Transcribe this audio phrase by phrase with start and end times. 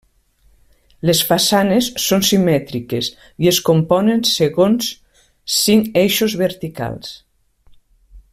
[1.09, 3.11] Les façanes són simètriques
[3.45, 4.91] i es componen segons
[5.61, 7.17] cinc eixos verticals.